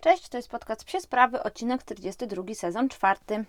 [0.00, 3.44] Cześć, to jest podcast Psie Sprawy, odcinek 42, sezon czwarty.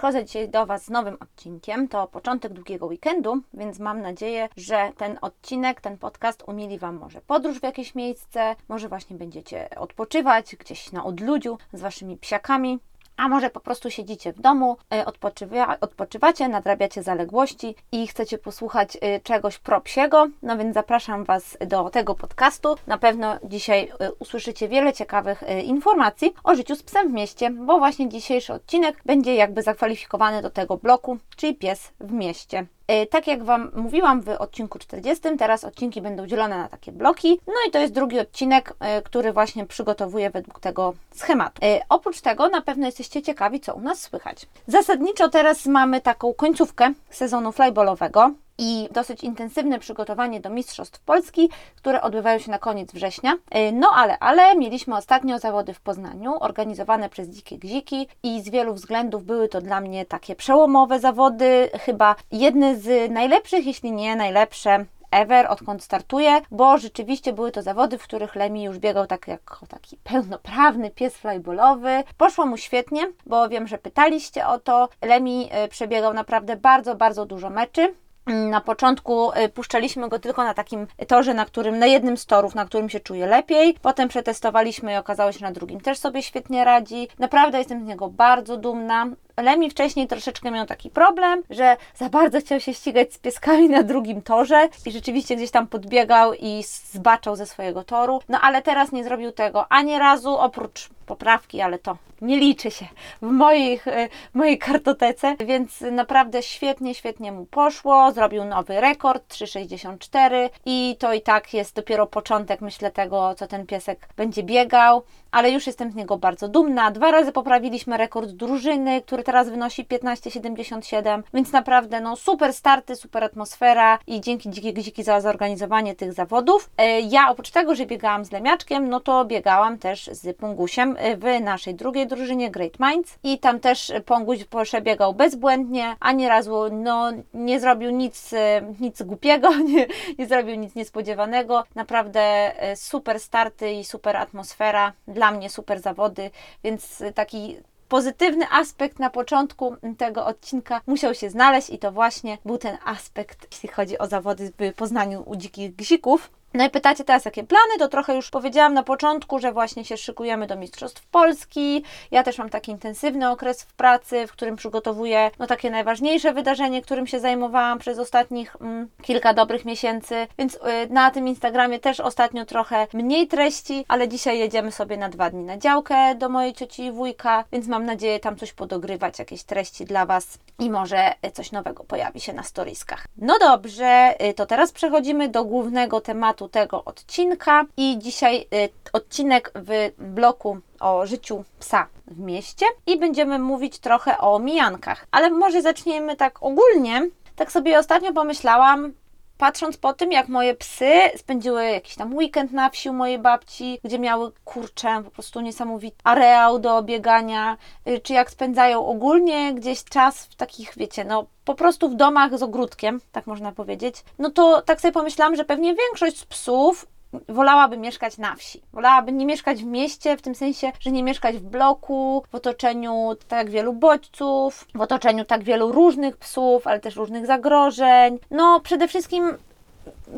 [0.00, 1.88] Przychodzę dzisiaj do Was z nowym odcinkiem.
[1.88, 7.20] To początek długiego weekendu, więc mam nadzieję, że ten odcinek, ten podcast umili Wam może
[7.20, 12.78] podróż w jakieś miejsce, może właśnie będziecie odpoczywać gdzieś na odludziu z Waszymi psiakami.
[13.20, 18.96] A może po prostu siedzicie w domu, y, odpoczywa, odpoczywacie, nadrabiacie zaległości i chcecie posłuchać
[18.96, 22.76] y, czegoś propsiego, no więc zapraszam Was do tego podcastu.
[22.86, 27.78] Na pewno dzisiaj y, usłyszycie wiele ciekawych informacji o życiu z psem w mieście, bo
[27.78, 32.66] właśnie dzisiejszy odcinek będzie jakby zakwalifikowany do tego bloku, czyli pies w mieście.
[32.90, 37.40] E, tak jak Wam mówiłam w odcinku 40, teraz odcinki będą dzielone na takie bloki.
[37.46, 41.66] No i to jest drugi odcinek, e, który właśnie przygotowuję według tego schematu.
[41.66, 44.46] E, oprócz tego na pewno jesteście ciekawi, co u nas słychać.
[44.66, 52.02] Zasadniczo teraz mamy taką końcówkę sezonu flyballowego i dosyć intensywne przygotowanie do Mistrzostw Polski, które
[52.02, 53.34] odbywają się na koniec września.
[53.50, 58.48] E, no ale, ale mieliśmy ostatnio zawody w Poznaniu, organizowane przez Dzikie Gziki i z
[58.48, 64.16] wielu względów były to dla mnie takie przełomowe zawody, chyba jedne z najlepszych, jeśli nie
[64.16, 69.28] najlepsze ever, odkąd startuję, bo rzeczywiście były to zawody, w których Lemi już biegał tak
[69.28, 72.02] jako taki pełnoprawny pies flyballowy.
[72.16, 74.88] Poszło mu świetnie, bo wiem, że pytaliście o to.
[75.02, 77.94] Lemi e, przebiegał naprawdę bardzo, bardzo dużo meczy.
[78.26, 82.54] Na początku y, puszczaliśmy go tylko na takim torze, na którym, na jednym z torów,
[82.54, 83.74] na którym się czuje lepiej.
[83.82, 87.08] Potem przetestowaliśmy i okazało się, że na drugim też sobie świetnie radzi.
[87.18, 89.06] Naprawdę jestem z niego bardzo dumna.
[89.42, 93.82] Lemi wcześniej troszeczkę miał taki problem, że za bardzo chciał się ścigać z pieskami na
[93.82, 98.20] drugim torze i rzeczywiście gdzieś tam podbiegał i zbaczał ze swojego toru.
[98.28, 102.86] No ale teraz nie zrobił tego ani razu, oprócz poprawki, ale to nie liczy się
[103.22, 108.12] w, moich, e, w mojej kartotece, więc naprawdę świetnie, świetnie mu poszło.
[108.12, 113.66] Zrobił nowy rekord 3,64 i to i tak jest dopiero początek, myślę, tego, co ten
[113.66, 116.90] piesek będzie biegał, ale już jestem z niego bardzo dumna.
[116.90, 123.24] Dwa razy poprawiliśmy rekord drużyny, który teraz wynosi 15,77, więc naprawdę no super starty, super
[123.24, 126.70] atmosfera i dzięki Dzikie Gziki za zorganizowanie tych zawodów.
[126.76, 131.40] E, ja oprócz tego, że biegałam z Lemiaczkiem, no to biegałam też z Pungusiem w
[131.40, 137.60] naszej drugiej drużynie Great Minds i tam też Ponguś przebiegał bezbłędnie, ani razu no, nie
[137.60, 139.86] zrobił nic, e, nic głupiego, nie,
[140.18, 141.64] nie zrobił nic niespodziewanego.
[141.74, 146.30] Naprawdę e, super starty i super atmosfera, dla mnie super zawody,
[146.64, 147.56] więc taki
[147.90, 153.46] pozytywny aspekt na początku tego odcinka musiał się znaleźć i to właśnie był ten aspekt,
[153.52, 156.30] jeśli chodzi o zawody w Poznaniu u dzikich gzików.
[156.54, 157.78] No i pytacie teraz, jakie plany?
[157.78, 161.84] To trochę już powiedziałam na początku, że właśnie się szykujemy do Mistrzostw Polski.
[162.10, 166.82] Ja też mam taki intensywny okres w pracy, w którym przygotowuję no, takie najważniejsze wydarzenie,
[166.82, 170.26] którym się zajmowałam przez ostatnich mm, kilka dobrych miesięcy.
[170.38, 170.58] Więc y,
[170.90, 175.44] na tym Instagramie też ostatnio trochę mniej treści, ale dzisiaj jedziemy sobie na dwa dni
[175.44, 179.84] na działkę do mojej cioci i wujka, więc mam nadzieję tam coś podogrywać, jakieś treści
[179.84, 183.06] dla Was i może coś nowego pojawi się na storiskach.
[183.16, 188.68] No dobrze, y, to teraz przechodzimy do głównego tematu tematu tego odcinka i dzisiaj y,
[188.92, 195.06] odcinek w bloku o życiu psa w mieście i będziemy mówić trochę o mijankach.
[195.10, 197.10] Ale może zaczniemy tak ogólnie.
[197.36, 198.92] Tak sobie ostatnio pomyślałam,
[199.40, 203.80] patrząc po tym, jak moje psy spędziły jakiś tam weekend na wsi u mojej babci,
[203.84, 207.56] gdzie miały kurczę, po prostu niesamowity areał do biegania,
[207.88, 212.38] y, czy jak spędzają ogólnie gdzieś czas w takich, wiecie, no po prostu w domach
[212.38, 216.86] z ogródkiem, tak można powiedzieć, no to tak sobie pomyślałam, że pewnie większość z psów
[217.28, 218.62] wolałaby mieszkać na wsi.
[218.72, 223.16] Wolałaby nie mieszkać w mieście, w tym sensie, że nie mieszkać w bloku, w otoczeniu
[223.28, 228.18] tak wielu bodźców, w otoczeniu tak wielu różnych psów, ale też różnych zagrożeń.
[228.30, 229.38] No, przede wszystkim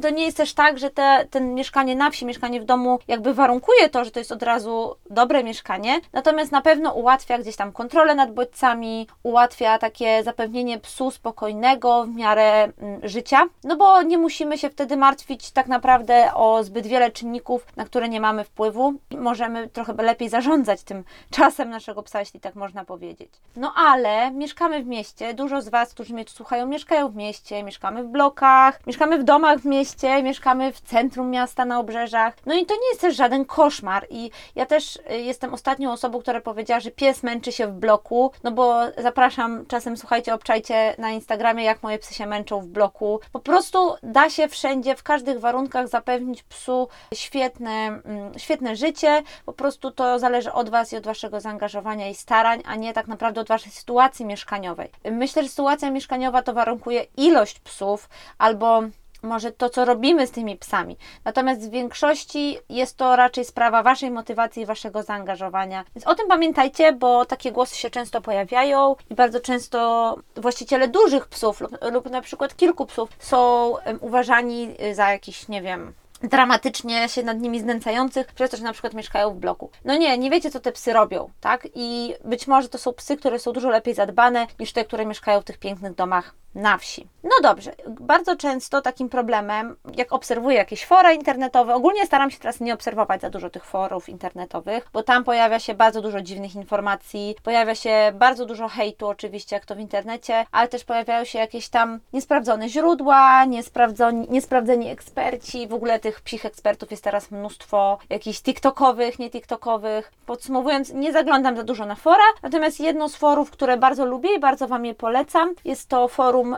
[0.02, 3.34] to nie jest też tak, że te, ten mieszkanie na wsi, mieszkanie w domu jakby
[3.34, 7.72] warunkuje to, że to jest od razu dobre mieszkanie, natomiast na pewno ułatwia gdzieś tam
[7.72, 14.18] kontrolę nad bodźcami, ułatwia takie zapewnienie psu spokojnego w miarę mm, życia, no bo nie
[14.18, 18.94] musimy się wtedy martwić tak naprawdę o zbyt wiele czynników, na które nie mamy wpływu.
[19.10, 21.04] Możemy trochę lepiej zarządzać tym
[21.36, 23.30] czasem naszego psa, jeśli tak można powiedzieć.
[23.56, 27.62] No ale mieszkamy w mieście, dużo z Was, którzy mnie tu słuchają, mieszkają w mieście,
[27.62, 32.34] mieszkamy w blokach, mieszkamy w domach w mieście, mieście, mieszkamy w centrum miasta, na obrzeżach.
[32.46, 34.06] No i to nie jest też żaden koszmar.
[34.10, 38.32] I ja też y, jestem ostatnią osobą, która powiedziała, że pies męczy się w bloku,
[38.44, 43.20] no bo zapraszam czasem, słuchajcie, obczajcie na Instagramie, jak moje psy się męczą w bloku.
[43.32, 49.22] Po prostu da się wszędzie, w każdych warunkach zapewnić psu świetne, mm, świetne życie.
[49.46, 53.06] Po prostu to zależy od Was i od Waszego zaangażowania i starań, a nie tak
[53.06, 54.90] naprawdę od Waszej sytuacji mieszkaniowej.
[55.10, 58.08] Myślę, że sytuacja mieszkaniowa to warunkuje ilość psów
[58.38, 58.82] albo
[59.22, 60.96] może to, co robimy z tymi psami.
[61.24, 65.84] Natomiast w większości jest to raczej sprawa Waszej motywacji i Waszego zaangażowania.
[65.94, 71.28] Więc o tym pamiętajcie, bo takie głosy się często pojawiają i bardzo często właściciele dużych
[71.28, 75.92] psów lub, lub na przykład kilku psów są uważani za jakiś, nie wiem,
[76.22, 79.70] dramatycznie się nad nimi znęcających, przez to, że na przykład mieszkają w bloku.
[79.84, 81.68] No nie, nie wiecie, co te psy robią, tak?
[81.74, 85.40] I być może to są psy, które są dużo lepiej zadbane niż te, które mieszkają
[85.40, 87.08] w tych pięknych domach na wsi.
[87.22, 92.60] No dobrze, bardzo często takim problemem, jak obserwuję jakieś fora internetowe, ogólnie staram się teraz
[92.60, 97.36] nie obserwować za dużo tych forów internetowych, bo tam pojawia się bardzo dużo dziwnych informacji,
[97.42, 101.68] pojawia się bardzo dużo hejtu oczywiście, jak to w internecie, ale też pojawiają się jakieś
[101.68, 108.40] tam niesprawdzone źródła, niesprawdzoni, niesprawdzeni eksperci, w ogóle tych psich ekspertów jest teraz mnóstwo, jakichś
[108.40, 110.12] tiktokowych, nie tiktokowych.
[110.26, 114.40] Podsumowując, nie zaglądam za dużo na fora, natomiast jedno z forów, które bardzo lubię i
[114.40, 116.56] bardzo Wam je polecam, jest to forum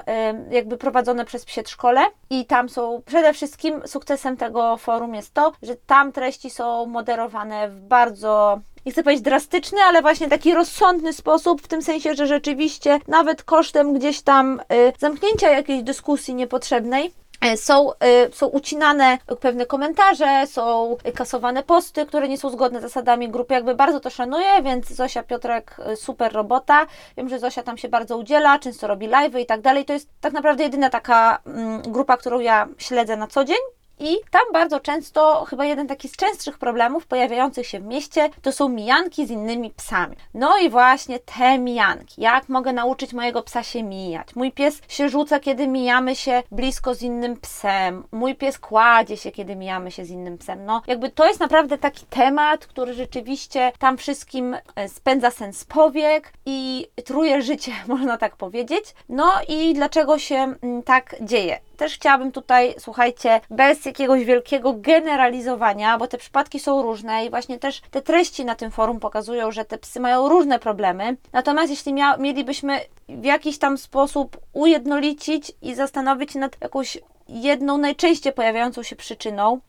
[0.51, 5.77] jakby prowadzone przez Przedszkole i tam są przede wszystkim sukcesem tego forum jest to, że
[5.77, 11.63] tam treści są moderowane w bardzo nie chcę powiedzieć drastyczny, ale właśnie taki rozsądny sposób,
[11.63, 17.13] w tym sensie, że rzeczywiście nawet kosztem gdzieś tam y, zamknięcia jakiejś dyskusji niepotrzebnej,
[17.57, 23.29] są, e, są ucinane pewne komentarze, są kasowane posty, które nie są zgodne z zasadami
[23.29, 23.55] grupy.
[23.55, 26.87] Jakby bardzo to szanuję, więc Zosia Piotrek e, super robota.
[27.17, 29.85] Wiem, że Zosia tam się bardzo udziela, często robi live i tak dalej.
[29.85, 33.74] To jest tak naprawdę jedyna taka mm, grupa, którą ja śledzę na co dzień.
[33.99, 38.53] I tam bardzo często, chyba jeden taki z częstszych problemów pojawiających się w mieście, to
[38.53, 40.17] są mijanki z innymi psami.
[40.35, 42.23] No i właśnie te mijanki.
[42.23, 44.35] Jak mogę nauczyć mojego psa się mijać?
[44.35, 48.05] Mój pies się rzuca, kiedy mijamy się blisko z innym psem.
[48.13, 50.65] Mój pies kładzie się, kiedy mijamy się z innym psem.
[50.65, 56.33] No, jakby to jest naprawdę taki temat, który rzeczywiście tam wszystkim e, spędza sens powiek
[56.47, 58.85] i truje życie, można tak powiedzieć.
[59.09, 61.61] No i dlaczego się mm, tak dzieje?
[61.77, 67.59] Też chciałabym tutaj, słuchajcie, bez jakiegoś wielkiego generalizowania, bo te przypadki są różne i właśnie
[67.59, 71.17] też te treści na tym forum pokazują, że te psy mają różne problemy.
[71.33, 76.99] Natomiast jeśli mielibyśmy w jakiś tam sposób ujednolicić i zastanowić się nad jakąś
[77.29, 79.61] jedną najczęściej pojawiającą się przyczyną,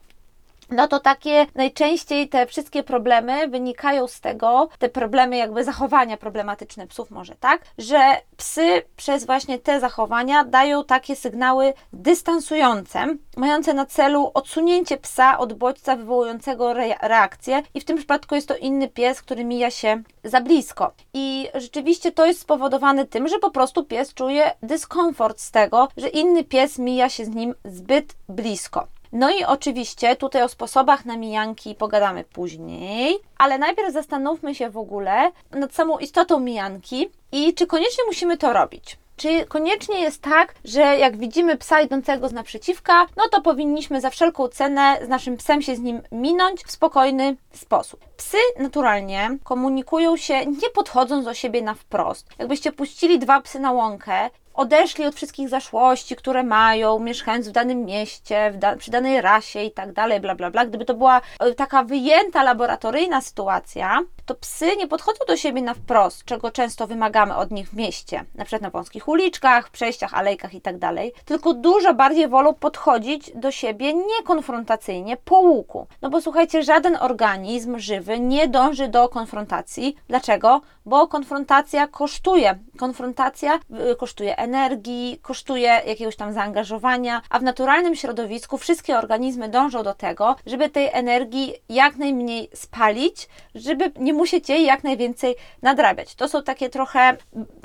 [0.69, 6.87] no to takie najczęściej te wszystkie problemy wynikają z tego, te problemy jakby zachowania problematyczne
[6.87, 7.61] psów może, tak?
[7.77, 13.05] Że psy przez właśnie te zachowania dają takie sygnały dystansujące,
[13.37, 18.47] mające na celu odsunięcie psa od bodźca wywołującego re reakcję i w tym przypadku jest
[18.47, 20.91] to inny pies, który mija się za blisko.
[21.13, 26.07] I rzeczywiście to jest spowodowane tym, że po prostu pies czuje dyskomfort z tego, że
[26.07, 28.87] inny pies mija się z nim zbyt blisko.
[29.11, 34.77] No i oczywiście tutaj o sposobach na mijanki pogadamy później, ale najpierw zastanówmy się w
[34.77, 38.97] ogóle nad samą istotą mijanki i czy koniecznie musimy to robić.
[39.17, 44.09] Czy koniecznie jest tak, że jak widzimy psa idącego z naprzeciwka, no to powinniśmy za
[44.09, 48.05] wszelką cenę z naszym psem się z nim minąć w spokojny sposób.
[48.17, 52.29] Psy naturalnie komunikują się nie podchodząc do siebie na wprost.
[52.39, 57.85] Jakbyście puścili dwa psy na łąkę odeszli od wszystkich zaszłości, które mają, mieszkając w danym
[57.85, 60.65] mieście, w da przy danej rasie i tak dalej, bla, bla, bla.
[60.65, 65.73] Gdyby to była e, taka wyjęta laboratoryjna sytuacja, to psy nie podchodzą do siebie na
[65.73, 70.53] wprost, czego często wymagamy od nich w mieście, na przykład na wąskich uliczkach, przejściach, alejkach
[70.53, 75.87] i tak dalej, tylko dużo bardziej wolą podchodzić do siebie niekonfrontacyjnie, po łuku.
[76.01, 79.95] No bo słuchajcie, żaden organizm żywy nie dąży do konfrontacji.
[80.07, 80.61] Dlaczego?
[80.85, 82.59] Bo konfrontacja kosztuje.
[82.77, 83.59] Konfrontacja
[83.97, 90.35] kosztuje energii, kosztuje jakiegoś tam zaangażowania, a w naturalnym środowisku wszystkie organizmy dążą do tego,
[90.45, 96.15] żeby tej energii jak najmniej spalić, żeby nie musieć jej jak najwięcej nadrabiać.
[96.15, 97.17] To są takie trochę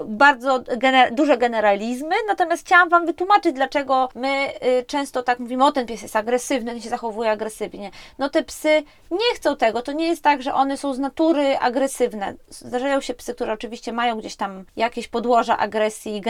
[0.05, 5.73] bardzo gener duże generalizmy, natomiast chciałam Wam wytłumaczyć, dlaczego my y, często tak mówimy, o
[5.73, 7.91] ten pies jest agresywny, ten się zachowuje agresywnie.
[8.19, 11.59] No te psy nie chcą tego, to nie jest tak, że one są z natury
[11.59, 12.35] agresywne.
[12.49, 16.21] Zdarzają się psy, które oczywiście mają gdzieś tam jakieś podłoża agresji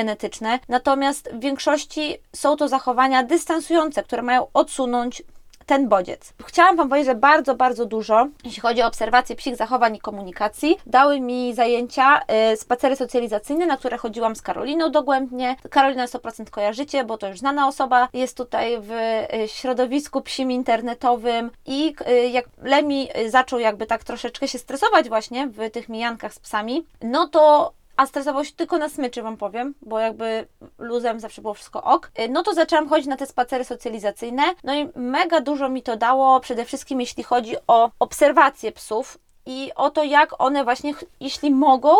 [0.68, 5.22] natomiast w większości są to zachowania dystansujące, które mają odsunąć
[5.70, 6.32] ten bodziec.
[6.46, 10.76] Chciałam Wam powiedzieć, że bardzo, bardzo dużo, jeśli chodzi o obserwację psich zachowań i komunikacji,
[10.86, 12.20] dały mi zajęcia
[12.52, 15.56] y, spacery socjalizacyjne, na które chodziłam z Karoliną dogłębnie.
[15.70, 21.50] Karolina 100% kojarzycie, bo to już znana osoba, jest tutaj w y, środowisku psim internetowym
[21.66, 26.38] i y, jak Lemi zaczął jakby tak troszeczkę się stresować właśnie w tych mijankach z
[26.38, 30.46] psami, no to a stresował się tylko na smyczy, Wam powiem, bo jakby
[30.78, 34.74] luzem zawsze było wszystko ok, y, no to zaczęłam chodzić na te spacery socjalizacyjne, no
[34.74, 39.90] i mega dużo mi to dało, przede wszystkim jeśli chodzi o obserwację psów, i o
[39.90, 41.94] to, jak one właśnie, jeśli mogą,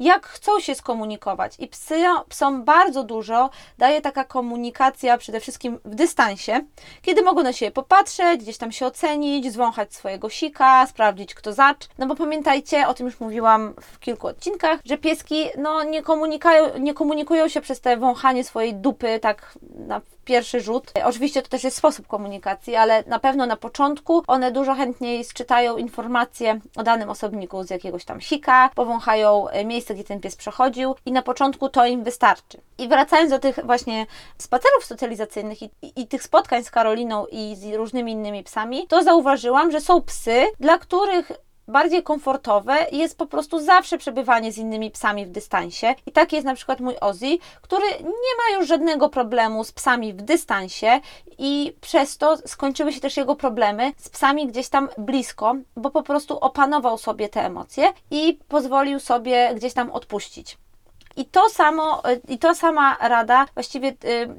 [0.00, 1.54] jak chcą się skomunikować.
[1.58, 6.60] I psy, psom bardzo dużo daje taka komunikacja, przede wszystkim w dystansie,
[7.02, 11.88] kiedy mogą na siebie popatrzeć, gdzieś tam się ocenić, zwąchać swojego sika, sprawdzić, kto zacz.
[11.98, 16.02] No bo pamiętajcie, o tym już mówiłam w kilku odcinkach, że pieski no, nie,
[16.80, 20.92] nie komunikują się przez te wąchanie swojej dupy tak na pierwszy rzut.
[21.04, 25.76] Oczywiście to też jest sposób komunikacji, ale na pewno na początku one dużo chętniej sczytają
[25.76, 31.12] informacje danym osobniku z jakiegoś tam sika, powąchają e, miejsce, gdzie ten pies przechodził i
[31.12, 32.60] na początku to im wystarczy.
[32.78, 34.06] I wracając do tych właśnie
[34.38, 39.02] spacerów socjalizacyjnych i, i, i tych spotkań z Karoliną i z różnymi innymi psami, to
[39.02, 41.32] zauważyłam, że są psy, dla których
[41.68, 45.94] bardziej komfortowe jest po prostu zawsze przebywanie z innymi psami w dystansie.
[46.06, 50.12] I taki jest na przykład mój Ozzy, który nie ma już żadnego problemu z psami
[50.12, 51.00] w dystansie
[51.38, 56.02] i przez to skończyły się też jego problemy z psami gdzieś tam blisko, bo po
[56.02, 60.58] prostu opanował sobie te emocje i pozwolił sobie gdzieś tam odpuścić.
[61.16, 63.94] I to samo, i to sama rada, właściwie y,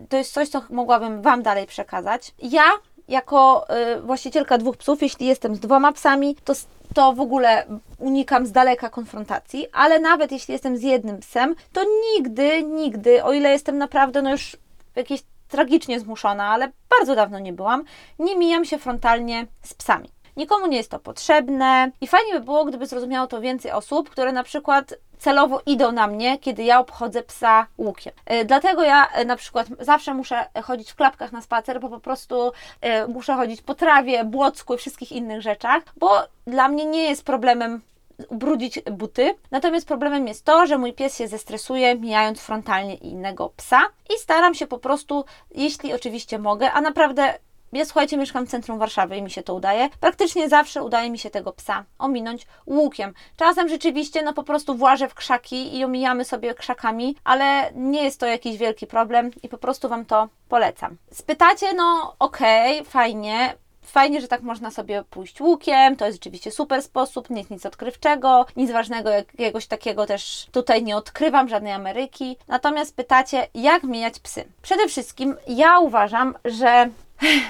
[0.10, 2.34] to jest coś, co mogłabym Wam dalej przekazać.
[2.40, 2.64] Ja
[3.08, 3.66] jako
[3.98, 6.54] y, właścicielka dwóch psów, jeśli jestem z dwoma psami, to
[6.94, 7.66] to w ogóle
[8.00, 11.82] unikam z daleka konfrontacji, ale nawet jeśli jestem z jednym psem, to
[12.16, 14.58] nigdy, nigdy, o ile jestem naprawdę no już
[14.96, 17.84] jakieś tragicznie zmuszona, ale bardzo dawno nie byłam,
[18.20, 20.10] nie mijam się frontalnie z psami.
[20.38, 24.32] Nikomu nie jest to potrzebne i fajnie by było, gdyby zrozumiało to więcej osób, które
[24.32, 28.14] na przykład celowo idą na mnie, kiedy ja obchodzę psa łukiem.
[28.26, 32.00] E, dlatego ja e, na przykład zawsze muszę chodzić w klapkach na spacer, bo po
[32.00, 37.04] prostu e, muszę chodzić po trawie, błocku i wszystkich innych rzeczach, bo dla mnie nie
[37.04, 37.82] jest problemem
[38.30, 39.36] ubrudzić buty.
[39.52, 43.82] Natomiast problemem jest to, że mój pies się zestresuje, mijając frontalnie innego psa
[44.16, 47.34] i staram się po prostu, jeśli oczywiście mogę, a naprawdę
[47.74, 49.90] ja słuchajcie, mieszkam w centrum Warszawy i mi się to udaje.
[50.00, 53.14] Praktycznie zawsze udaje mi się tego psa ominąć łukiem.
[53.38, 58.20] Czasem rzeczywiście no po prostu włażę w krzaki i omijamy sobie krzakami, ale nie jest
[58.20, 60.98] to jakiś wielki problem i po prostu Wam to polecam.
[61.12, 63.56] Spytacie, no okej, okay, fajnie,
[63.86, 67.66] Fajnie, że tak można sobie pójść łukiem, to jest rzeczywiście super sposób, nie jest nic
[67.66, 72.38] odkrywczego, nic ważnego jakiegoś takiego też tutaj nie odkrywam, żadnej Ameryki.
[72.48, 74.46] Natomiast pytacie, jak mijać psy?
[74.62, 76.90] Przede wszystkim ja uważam, że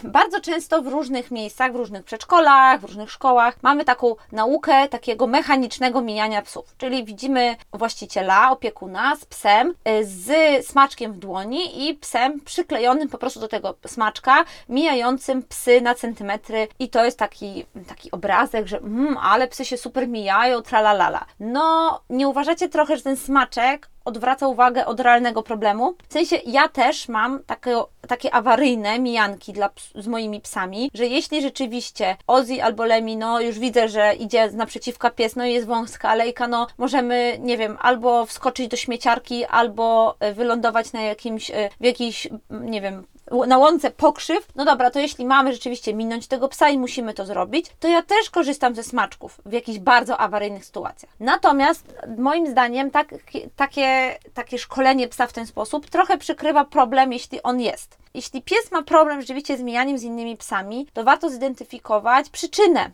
[0.03, 5.27] bardzo często w różnych miejscach, w różnych przedszkolach, w różnych szkołach mamy taką naukę takiego
[5.27, 6.75] mechanicznego mijania psów.
[6.77, 13.17] Czyli widzimy właściciela, opiekuna z psem, y, z smaczkiem w dłoni i psem przyklejonym po
[13.17, 18.77] prostu do tego smaczka, mijającym psy na centymetry i to jest taki, taki obrazek, że
[18.77, 21.25] mm, ale psy się super mijają, tralalala.
[21.39, 25.95] No, nie uważacie trochę, że ten smaczek odwraca uwagę od realnego problemu.
[26.09, 31.41] W sensie ja też mam takie, takie awaryjne mijanki dla, z moimi psami, że jeśli
[31.41, 36.09] rzeczywiście Ozzy albo Lemi, no już widzę, że idzie naprzeciwka pies, no i jest wąska
[36.09, 41.69] alejka, no możemy, nie wiem, albo wskoczyć do śmieciarki, albo e, wylądować na jakimś, e,
[41.79, 43.05] w jakiejś, nie wiem,
[43.47, 47.25] na łące pokrzyw, no dobra, to jeśli mamy rzeczywiście minąć tego psa i musimy to
[47.25, 51.11] zrobić, to ja też korzystam ze smaczków w jakichś bardzo awaryjnych sytuacjach.
[51.19, 53.15] Natomiast moim zdaniem tak,
[53.55, 57.97] takie, takie szkolenie psa w ten sposób trochę przykrywa problem, jeśli on jest.
[58.13, 62.91] Jeśli pies ma problem rzeczywiście z mijaniem z innymi psami, to warto zidentyfikować przyczynę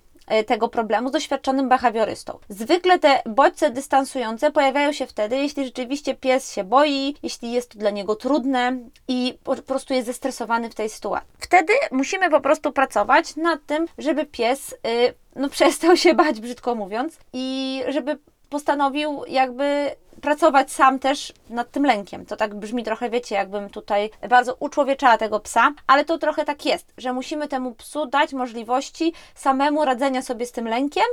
[0.48, 2.40] tego problemu z doświadczonym behawiorystą.
[2.50, 7.80] Zwykle te bodźce dystansujące pojawiają się wtedy, jeśli rzeczywiście pies się boi, jeśli jest to
[7.80, 11.30] dla niego trudne i po prostu jest zestresowany w tej sytuacji.
[11.40, 16.76] Wtedy musimy po prostu pracować nad tym, żeby pies y, no, przestał się bać, brzydko
[16.76, 18.18] mówiąc, i żeby
[18.50, 22.25] postanowił jakby pracować sam też nad tym lękiem.
[22.25, 26.66] To tak brzmi trochę, wiecie, jakbym tutaj bardzo uczłowieczała tego psa, ale to trochę tak
[26.66, 31.06] jest, że musimy temu psu dać możliwości samemu radzenia sobie z tym lękiem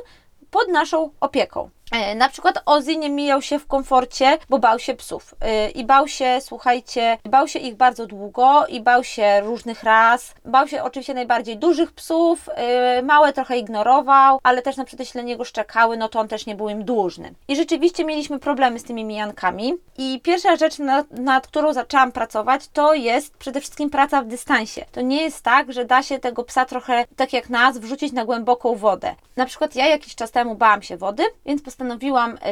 [0.51, 1.71] pod naszą opieką.
[1.93, 5.35] E, Na przykład Ozzy nie mijał się w komforcie, bo bał się psów.
[5.41, 10.35] E, I bał się, słuchajcie, bał się ich bardzo długo i bał się różnych ras.
[10.45, 15.25] Bał się oczywiście najbardziej dużych psów, e, małe trochę ignorował, ale też na przykład jeśli
[15.25, 17.35] niego szczekały, no to on też nie był im dłużny.
[17.49, 19.75] I rzeczywiście mieliśmy problemy z tymi mijankami.
[19.99, 24.85] I pierwsza rzecz, nad, nad którą zaczęłam pracować, to jest przede wszystkim praca w dystansie.
[24.93, 28.25] To nie jest tak, że da się tego psa trochę, tak jak nas, wrzucić na
[28.25, 29.15] głęboką wodę.
[29.37, 31.78] Na przykład ja jakiś czas temu bałam się wody, więc postanowiłam,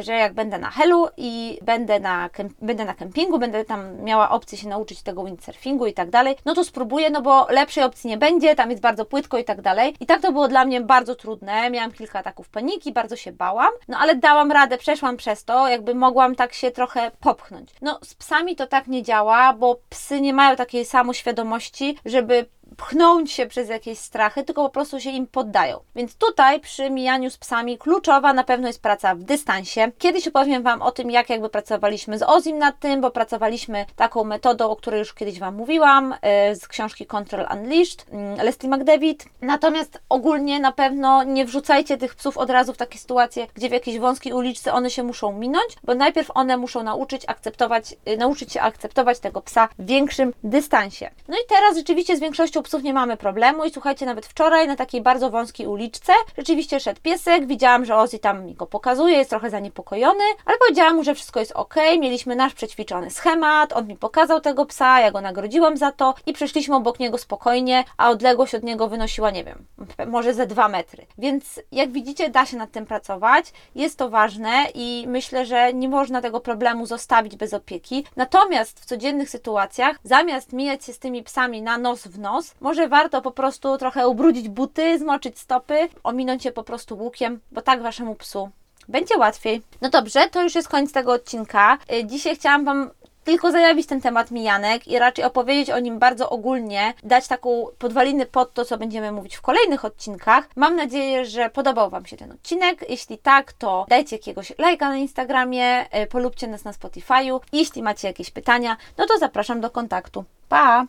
[0.01, 2.29] że jak będę na helu i będę na,
[2.61, 6.53] będę na kempingu, będę tam miała opcję się nauczyć tego windsurfingu i tak dalej, no
[6.53, 9.95] to spróbuję, no bo lepszej opcji nie będzie, tam jest bardzo płytko i tak dalej.
[9.99, 13.71] I tak to było dla mnie bardzo trudne, miałam kilka ataków paniki, bardzo się bałam,
[13.87, 17.69] no ale dałam radę, przeszłam przez to, jakby mogłam tak się trochę popchnąć.
[17.81, 22.45] No z psami to tak nie działa, bo psy nie mają takiej samoświadomości, żeby
[22.77, 25.79] pchnąć się przez jakieś strachy, tylko po prostu się im poddają.
[25.95, 29.91] Więc tutaj przy mijaniu z psami kluczowa na pewno jest praca w dystansie.
[29.97, 34.23] Kiedyś opowiem Wam o tym, jak jakby pracowaliśmy z Ozim nad tym, bo pracowaliśmy taką
[34.23, 36.15] metodą, o której już kiedyś Wam mówiłam,
[36.49, 38.05] yy, z książki Control Unleashed,
[38.37, 39.25] yy, Leslie McDavid.
[39.41, 43.71] Natomiast ogólnie na pewno nie wrzucajcie tych psów od razu w takie sytuacje, gdzie w
[43.71, 48.53] jakiejś wąskiej uliczce one się muszą minąć, bo najpierw one muszą nauczyć akceptować, yy, nauczyć
[48.53, 51.09] się akceptować tego psa w większym dystansie.
[51.27, 54.75] No i teraz rzeczywiście z większością psów nie mamy problemu i słuchajcie, nawet wczoraj na
[54.75, 59.29] takiej bardzo wąskiej uliczce rzeczywiście szedł piesek, widziałam, że Ozzy tam mi go pokazuje, jest
[59.29, 63.95] trochę zaniepokojony, ale powiedziałam mu, że wszystko jest ok, mieliśmy nasz przećwiczony schemat, on mi
[63.95, 68.55] pokazał tego psa, ja go nagrodziłam za to i przeszliśmy obok niego spokojnie, a odległość
[68.55, 69.65] od niego wynosiła, nie wiem,
[70.07, 71.05] może ze dwa metry.
[71.17, 75.89] Więc jak widzicie, da się nad tym pracować, jest to ważne i myślę, że nie
[75.89, 78.05] można tego problemu zostawić bez opieki.
[78.15, 82.87] Natomiast w codziennych sytuacjach, zamiast mijać się z tymi psami na nos w nos, może
[82.87, 87.81] warto po prostu trochę ubrudzić buty, zmoczyć stopy, ominąć je po prostu łukiem, bo tak
[87.81, 88.49] waszemu psu
[88.87, 89.61] będzie łatwiej.
[89.81, 91.77] No dobrze, to już jest koniec tego odcinka.
[91.93, 92.89] Y, Dzisiaj chciałam Wam
[93.23, 98.25] tylko zajawić ten temat mijanek i raczej opowiedzieć o nim bardzo ogólnie, dać taką podwaliny
[98.25, 100.49] pod to, co będziemy mówić w kolejnych odcinkach.
[100.55, 102.89] Mam nadzieję, że podobał Wam się ten odcinek.
[102.89, 107.39] Jeśli tak, to dajcie jakiegoś lajka na Instagramie, y, polubcie nas na Spotify'u.
[107.53, 110.23] Jeśli macie jakieś pytania, no to zapraszam do kontaktu.
[110.49, 110.85] Pa!